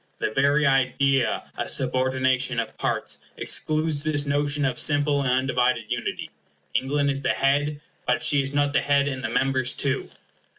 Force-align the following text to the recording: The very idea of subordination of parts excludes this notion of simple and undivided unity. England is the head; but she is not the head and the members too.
The 0.17 0.31
very 0.31 0.65
idea 0.65 1.43
of 1.55 1.69
subordination 1.69 2.59
of 2.59 2.75
parts 2.79 3.29
excludes 3.37 4.01
this 4.03 4.25
notion 4.25 4.65
of 4.65 4.79
simple 4.79 5.21
and 5.21 5.29
undivided 5.31 5.91
unity. 5.91 6.31
England 6.73 7.11
is 7.11 7.21
the 7.21 7.29
head; 7.33 7.79
but 8.07 8.23
she 8.23 8.41
is 8.41 8.51
not 8.51 8.73
the 8.73 8.81
head 8.81 9.07
and 9.07 9.23
the 9.23 9.29
members 9.29 9.75
too. 9.75 10.09